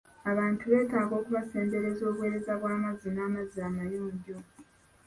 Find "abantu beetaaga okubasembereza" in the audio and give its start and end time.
0.31-2.01